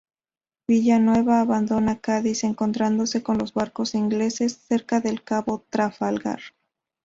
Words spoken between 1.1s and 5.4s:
abandona Cádiz encontrándose con los barcos ingleses cerca del